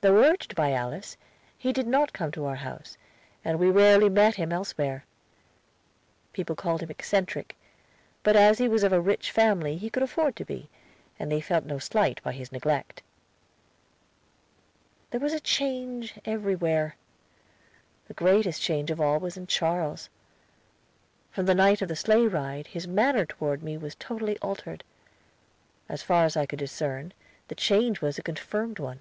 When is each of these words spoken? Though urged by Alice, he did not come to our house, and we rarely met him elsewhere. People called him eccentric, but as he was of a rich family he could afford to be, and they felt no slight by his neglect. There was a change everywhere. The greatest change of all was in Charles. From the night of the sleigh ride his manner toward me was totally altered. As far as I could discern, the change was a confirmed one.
Though 0.00 0.24
urged 0.24 0.54
by 0.56 0.72
Alice, 0.72 1.18
he 1.58 1.70
did 1.70 1.86
not 1.86 2.14
come 2.14 2.32
to 2.32 2.46
our 2.46 2.54
house, 2.56 2.96
and 3.44 3.58
we 3.58 3.68
rarely 3.68 4.08
met 4.08 4.36
him 4.36 4.50
elsewhere. 4.50 5.04
People 6.32 6.56
called 6.56 6.82
him 6.82 6.88
eccentric, 6.90 7.56
but 8.22 8.36
as 8.36 8.56
he 8.56 8.68
was 8.70 8.82
of 8.82 8.94
a 8.94 9.02
rich 9.02 9.30
family 9.30 9.76
he 9.76 9.90
could 9.90 10.02
afford 10.02 10.34
to 10.36 10.46
be, 10.46 10.70
and 11.18 11.30
they 11.30 11.42
felt 11.42 11.66
no 11.66 11.78
slight 11.78 12.22
by 12.22 12.32
his 12.32 12.52
neglect. 12.52 13.02
There 15.10 15.20
was 15.20 15.34
a 15.34 15.40
change 15.40 16.14
everywhere. 16.24 16.96
The 18.08 18.14
greatest 18.14 18.62
change 18.62 18.90
of 18.90 18.98
all 18.98 19.20
was 19.20 19.36
in 19.36 19.46
Charles. 19.46 20.08
From 21.30 21.44
the 21.44 21.54
night 21.54 21.82
of 21.82 21.88
the 21.88 21.96
sleigh 21.96 22.28
ride 22.28 22.68
his 22.68 22.88
manner 22.88 23.26
toward 23.26 23.62
me 23.62 23.76
was 23.76 23.94
totally 23.94 24.38
altered. 24.38 24.84
As 25.86 26.02
far 26.02 26.24
as 26.24 26.34
I 26.34 26.46
could 26.46 26.60
discern, 26.60 27.12
the 27.48 27.54
change 27.54 28.00
was 28.00 28.16
a 28.18 28.22
confirmed 28.22 28.78
one. 28.78 29.00